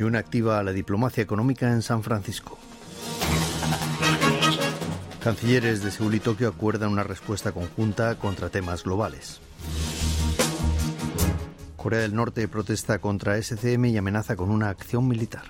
[0.00, 2.56] Y una activa la diplomacia económica en San Francisco.
[5.22, 9.42] Cancilleres de Seúl y Tokio acuerdan una respuesta conjunta contra temas globales.
[11.76, 15.44] Corea del Norte protesta contra SCM y amenaza con una acción militar.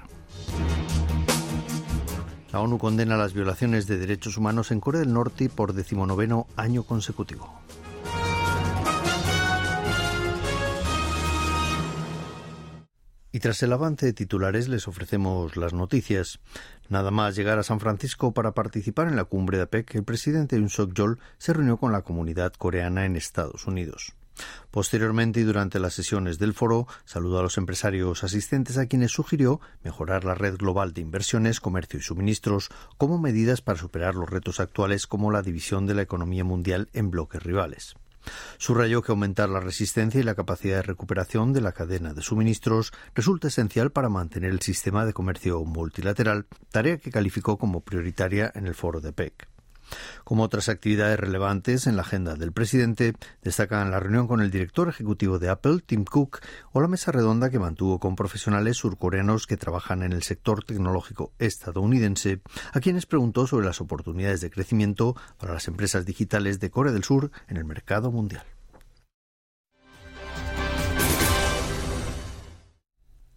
[2.51, 6.82] La ONU condena las violaciones de derechos humanos en Corea del Norte por decimonoveno año
[6.82, 7.60] consecutivo.
[13.33, 16.41] Y tras el avance de titulares les ofrecemos las noticias.
[16.88, 20.57] Nada más llegar a San Francisco para participar en la cumbre de APEC, el presidente
[20.57, 24.15] Yoon Suk-yeol se reunió con la comunidad coreana en Estados Unidos.
[24.71, 29.60] Posteriormente y durante las sesiones del foro, saludó a los empresarios asistentes a quienes sugirió
[29.85, 34.60] mejorar la red global de inversiones, comercio y suministros como medidas para superar los retos
[34.60, 37.95] actuales como la división de la economía mundial en bloques rivales.
[38.59, 42.93] Subrayó que aumentar la resistencia y la capacidad de recuperación de la cadena de suministros
[43.15, 48.66] resulta esencial para mantener el sistema de comercio multilateral, tarea que calificó como prioritaria en
[48.66, 49.60] el foro de PEC.
[50.24, 54.88] Como otras actividades relevantes en la agenda del presidente, destacan la reunión con el director
[54.88, 56.41] ejecutivo de Apple, Tim Cook,
[56.73, 61.32] o la mesa redonda que mantuvo con profesionales surcoreanos que trabajan en el sector tecnológico
[61.38, 62.41] estadounidense,
[62.73, 67.04] a quienes preguntó sobre las oportunidades de crecimiento para las empresas digitales de Corea del
[67.04, 68.44] Sur en el mercado mundial.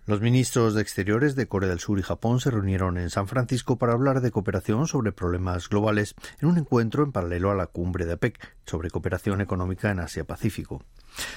[0.05, 3.77] Los ministros de Exteriores de Corea del Sur y Japón se reunieron en San Francisco
[3.77, 8.05] para hablar de cooperación sobre problemas globales en un encuentro en paralelo a la cumbre
[8.05, 10.83] de APEC sobre cooperación económica en Asia-Pacífico.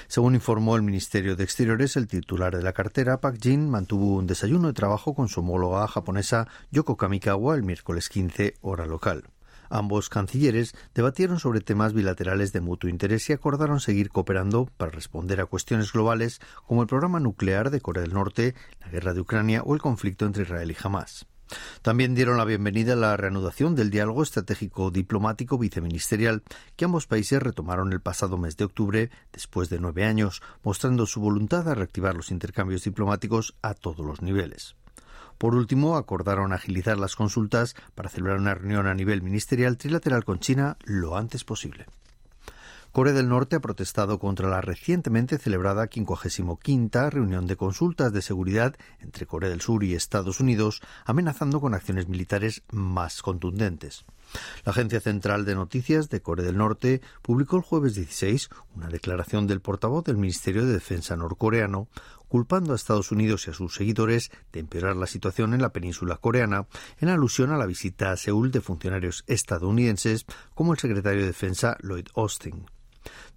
[0.09, 4.27] Según informó el Ministerio de Exteriores, el titular de la cartera, Pak Jin, mantuvo un
[4.27, 9.23] desayuno de trabajo con su homóloga japonesa Yoko Kamikawa el miércoles 15, hora local.
[9.69, 15.41] Ambos cancilleres debatieron sobre temas bilaterales de mutuo interés y acordaron seguir cooperando para responder
[15.41, 19.61] a cuestiones globales como el programa nuclear de Corea del Norte, la guerra de Ucrania
[19.63, 21.27] o el conflicto entre Israel y Hamas.
[21.81, 26.43] También dieron la bienvenida a la reanudación del diálogo estratégico diplomático viceministerial
[26.75, 31.21] que ambos países retomaron el pasado mes de octubre después de nueve años, mostrando su
[31.21, 34.76] voluntad de reactivar los intercambios diplomáticos a todos los niveles.
[35.37, 40.39] Por último, acordaron agilizar las consultas para celebrar una reunión a nivel ministerial trilateral con
[40.39, 41.85] China lo antes posible.
[42.97, 46.59] Corea del Norte ha protestado contra la recientemente celebrada 55
[47.11, 52.07] reunión de consultas de seguridad entre Corea del Sur y Estados Unidos, amenazando con acciones
[52.07, 54.03] militares más contundentes.
[54.65, 59.45] La Agencia Central de Noticias de Corea del Norte publicó el jueves 16 una declaración
[59.45, 61.87] del portavoz del Ministerio de Defensa norcoreano
[62.27, 66.17] culpando a Estados Unidos y a sus seguidores de empeorar la situación en la península
[66.17, 66.67] coreana,
[66.99, 71.77] en alusión a la visita a Seúl de funcionarios estadounidenses como el secretario de Defensa
[71.81, 72.65] Lloyd Austin.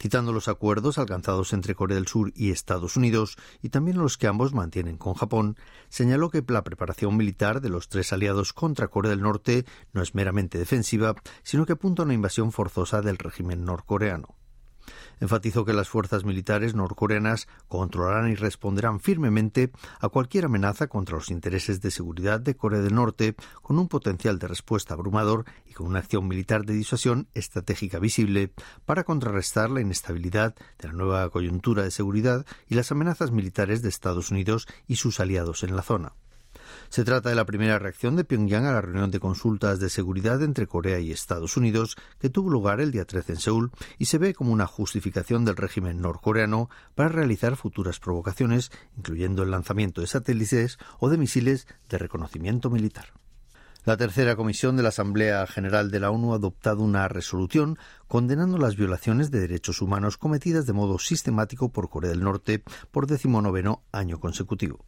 [0.01, 4.27] Citando los acuerdos alcanzados entre Corea del Sur y Estados Unidos y también los que
[4.27, 5.57] ambos mantienen con Japón,
[5.89, 10.15] señaló que la preparación militar de los tres aliados contra Corea del Norte no es
[10.15, 14.40] meramente defensiva, sino que apunta a una invasión forzosa del régimen norcoreano
[15.21, 19.71] enfatizó que las fuerzas militares norcoreanas controlarán y responderán firmemente
[20.01, 24.39] a cualquier amenaza contra los intereses de seguridad de Corea del Norte, con un potencial
[24.39, 28.53] de respuesta abrumador y con una acción militar de disuasión estratégica visible
[28.85, 33.89] para contrarrestar la inestabilidad de la nueva coyuntura de seguridad y las amenazas militares de
[33.89, 36.13] Estados Unidos y sus aliados en la zona.
[36.89, 40.43] Se trata de la primera reacción de Pyongyang a la reunión de consultas de seguridad
[40.43, 44.19] entre Corea y Estados Unidos que tuvo lugar el día 13 en Seúl y se
[44.19, 50.07] ve como una justificación del régimen norcoreano para realizar futuras provocaciones, incluyendo el lanzamiento de
[50.07, 53.13] satélites o de misiles de reconocimiento militar.
[53.87, 57.79] La tercera comisión de la Asamblea General de la ONU ha adoptado una resolución
[58.09, 63.07] condenando las violaciones de derechos humanos cometidas de modo sistemático por Corea del Norte por
[63.07, 64.85] decimonoveno año consecutivo.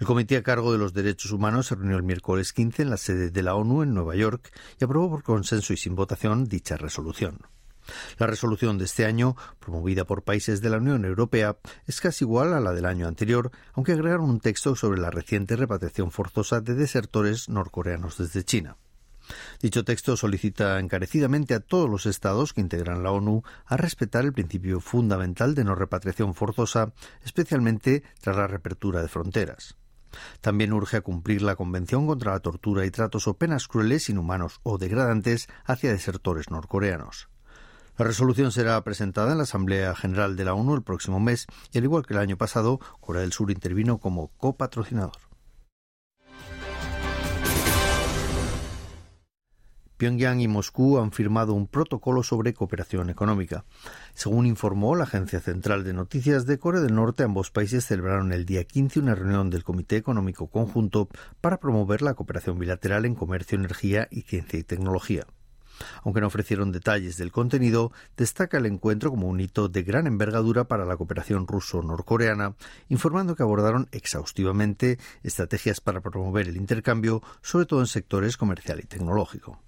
[0.00, 2.96] El Comité a cargo de los Derechos Humanos se reunió el miércoles 15 en la
[2.96, 4.50] sede de la ONU en Nueva York
[4.80, 7.38] y aprobó por consenso y sin votación dicha resolución.
[8.18, 12.54] La resolución de este año, promovida por países de la Unión Europea, es casi igual
[12.54, 16.74] a la del año anterior, aunque agregaron un texto sobre la reciente repatriación forzosa de
[16.74, 18.76] desertores norcoreanos desde China.
[19.60, 24.32] Dicho texto solicita encarecidamente a todos los Estados que integran la ONU a respetar el
[24.32, 26.92] principio fundamental de no repatriación forzosa,
[27.24, 29.76] especialmente tras la reapertura de fronteras.
[30.40, 34.60] También urge a cumplir la Convención contra la tortura y tratos o penas crueles, inhumanos
[34.62, 37.28] o degradantes hacia desertores norcoreanos.
[37.96, 41.78] La resolución será presentada en la Asamblea General de la ONU el próximo mes y,
[41.78, 45.33] al igual que el año pasado, Corea del Sur intervino como copatrocinador.
[50.04, 53.64] Pyongyang y Moscú han firmado un protocolo sobre cooperación económica.
[54.12, 58.44] Según informó la Agencia Central de Noticias de Corea del Norte, ambos países celebraron el
[58.44, 61.08] día 15 una reunión del Comité Económico Conjunto
[61.40, 65.26] para promover la cooperación bilateral en comercio, energía y ciencia y tecnología.
[66.02, 70.64] Aunque no ofrecieron detalles del contenido, destaca el encuentro como un hito de gran envergadura
[70.64, 72.56] para la cooperación ruso-norcoreana,
[72.90, 78.86] informando que abordaron exhaustivamente estrategias para promover el intercambio, sobre todo en sectores comercial y
[78.86, 79.62] tecnológico.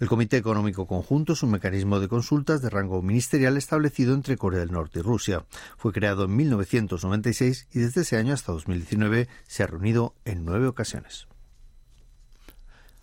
[0.00, 4.60] El Comité Económico Conjunto es un mecanismo de consultas de rango ministerial establecido entre Corea
[4.60, 5.44] del Norte y Rusia.
[5.76, 10.66] Fue creado en 1996 y desde ese año hasta 2019 se ha reunido en nueve
[10.66, 11.28] ocasiones.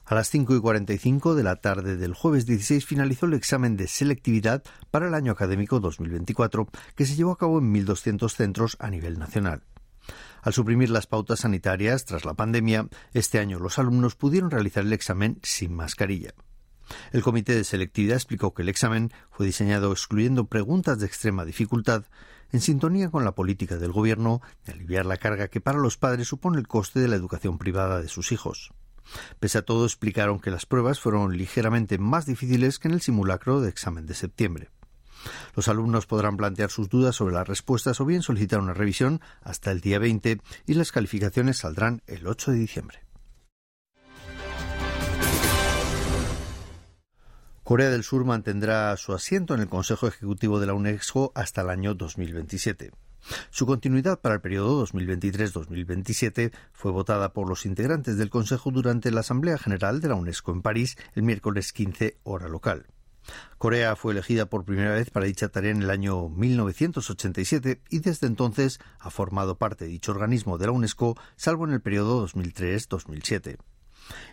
[0.08, 3.88] A las 5 y 45 de la tarde del jueves 16 finalizó el examen de
[3.88, 8.92] selectividad para el año académico 2024, que se llevó a cabo en 1.200 centros a
[8.92, 9.64] nivel nacional.
[10.44, 14.94] Al suprimir las pautas sanitarias tras la pandemia, este año los alumnos pudieron realizar el
[14.94, 16.36] examen sin mascarilla.
[17.12, 22.06] El comité de selectividad explicó que el examen fue diseñado excluyendo preguntas de extrema dificultad,
[22.52, 26.28] en sintonía con la política del Gobierno de aliviar la carga que para los padres
[26.28, 28.72] supone el coste de la educación privada de sus hijos.
[29.40, 33.62] Pese a todo, explicaron que las pruebas fueron ligeramente más difíciles que en el simulacro
[33.62, 34.70] de examen de septiembre.
[35.56, 39.72] Los alumnos podrán plantear sus dudas sobre las respuestas o bien solicitar una revisión hasta
[39.72, 43.00] el día 20 y las calificaciones saldrán el 8 de diciembre.
[47.66, 51.72] Corea del Sur mantendrá su asiento en el Consejo Ejecutivo de la UNESCO hasta el
[51.72, 52.92] año 2027.
[53.50, 59.22] Su continuidad para el periodo 2023-2027 fue votada por los integrantes del Consejo durante la
[59.22, 62.86] Asamblea General de la UNESCO en París el miércoles 15 hora local.
[63.58, 68.28] Corea fue elegida por primera vez para dicha tarea en el año 1987 y desde
[68.28, 73.58] entonces ha formado parte de dicho organismo de la UNESCO, salvo en el periodo 2003-2007.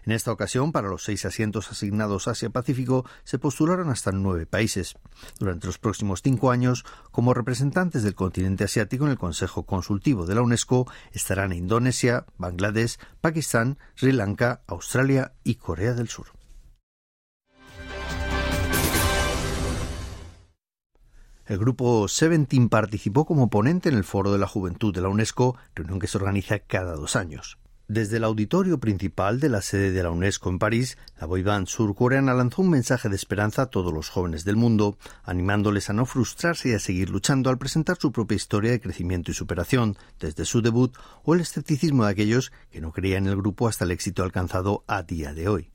[0.04, 4.96] En esta ocasión, para los seis asientos asignados Asia-Pacífico, se postularon hasta nueve países.
[5.38, 10.34] Durante los próximos cinco años, como representantes del continente asiático en el Consejo Consultivo de
[10.34, 16.26] la UNESCO, estarán Indonesia, Bangladesh, Pakistán, Sri Lanka, Australia y Corea del Sur.
[21.44, 25.56] El grupo Seventeen participó como ponente en el Foro de la Juventud de la UNESCO,
[25.74, 27.58] reunión que se organiza cada dos años.
[27.92, 32.32] Desde el auditorio principal de la sede de la UNESCO en París, la boyband surcoreana
[32.32, 36.70] lanzó un mensaje de esperanza a todos los jóvenes del mundo, animándoles a no frustrarse
[36.70, 40.62] y a seguir luchando al presentar su propia historia de crecimiento y superación, desde su
[40.62, 44.22] debut o el escepticismo de aquellos que no creían en el grupo hasta el éxito
[44.22, 45.71] alcanzado a día de hoy.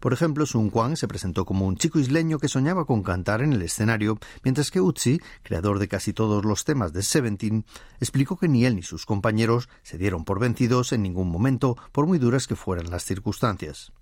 [0.00, 3.52] Por ejemplo, Sun Kwang se presentó como un chico isleño que soñaba con cantar en
[3.52, 7.64] el escenario, mientras que Utsi, creador de casi todos los temas de Seventeen,
[8.00, 12.06] explicó que ni él ni sus compañeros se dieron por vencidos en ningún momento, por
[12.06, 13.92] muy duras que fueran las circunstancias.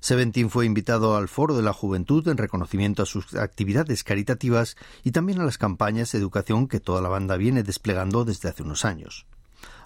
[0.00, 5.10] Seventeen fue invitado al Foro de la Juventud en reconocimiento a sus actividades caritativas y
[5.10, 8.84] también a las campañas de educación que toda la banda viene desplegando desde hace unos
[8.84, 9.26] años.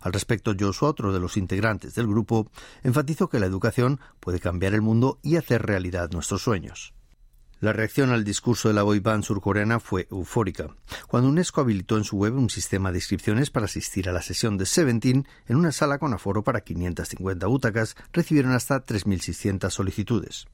[0.01, 2.51] Al respecto, Joshua, otro de los integrantes del grupo,
[2.83, 6.95] enfatizó que la educación puede cambiar el mundo y hacer realidad nuestros sueños.
[7.61, 10.69] La reacción al discurso de la boy band surcoreana fue eufórica.
[11.09, 14.57] Cuando UNESCO habilitó en su web un sistema de inscripciones para asistir a la sesión
[14.57, 20.47] de Seventeen en una sala con aforo para 550 butacas, recibieron hasta 3.600 solicitudes.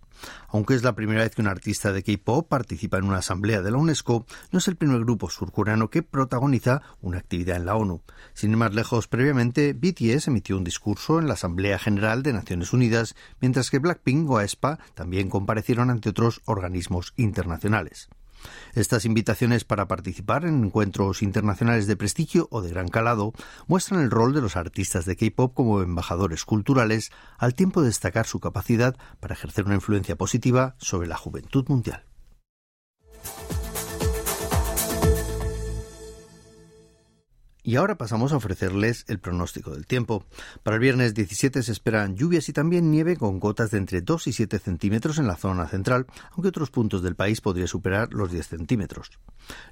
[0.48, 3.70] Aunque es la primera vez que un artista de K-pop participa en una asamblea de
[3.70, 8.02] la UNESCO, no es el primer grupo surcoreano que protagoniza una actividad en la ONU.
[8.32, 12.72] Sin ir más lejos, previamente, BTS emitió un discurso en la Asamblea General de Naciones
[12.72, 18.08] Unidas, mientras que Blackpink o aespa también comparecieron ante otros organismos internacionales.
[18.74, 23.32] Estas invitaciones para participar en encuentros internacionales de prestigio o de gran calado
[23.66, 28.26] muestran el rol de los artistas de K-pop como embajadores culturales, al tiempo de destacar
[28.26, 32.04] su capacidad para ejercer una influencia positiva sobre la juventud mundial.
[37.66, 40.24] Y ahora pasamos a ofrecerles el pronóstico del tiempo.
[40.62, 44.28] Para el viernes 17 se esperan lluvias y también nieve con gotas de entre 2
[44.28, 48.30] y 7 centímetros en la zona central, aunque otros puntos del país podría superar los
[48.30, 49.18] 10 centímetros.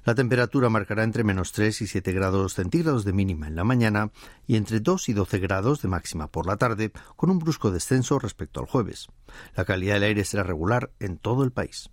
[0.03, 4.11] La temperatura marcará entre menos 3 y 7 grados centígrados de mínima en la mañana
[4.45, 8.19] y entre 2 y 12 grados de máxima por la tarde, con un brusco descenso
[8.19, 9.07] respecto al jueves.
[9.55, 11.89] La calidad del aire será regular en todo el país.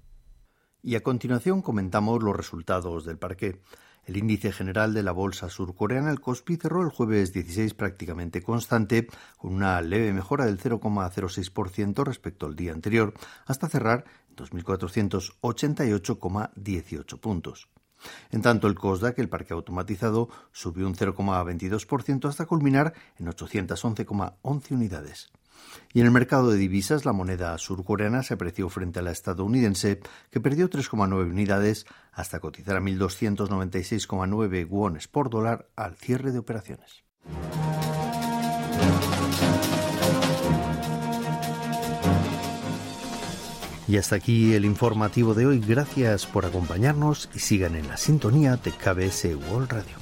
[0.82, 3.61] Y a continuación comentamos los resultados del parque.
[4.04, 9.06] El índice general de la bolsa surcoreana, el Kospi, cerró el jueves 16 prácticamente constante,
[9.38, 13.14] con una leve mejora del 0,06% respecto al día anterior,
[13.47, 17.68] hasta cerrar en 2.488,18 puntos.
[18.30, 25.30] En tanto, el COSDAC, el parque automatizado, subió un 0,22% hasta culminar en 811,11 unidades.
[25.92, 30.00] Y en el mercado de divisas, la moneda surcoreana se apreció frente a la estadounidense,
[30.30, 37.04] que perdió 3,9 unidades hasta cotizar a 1.296,9 wones por dólar al cierre de operaciones.
[43.92, 45.61] Y hasta aquí el informativo de hoy.
[45.61, 50.01] Gracias por acompañarnos y sigan en la sintonía de KBS World Radio.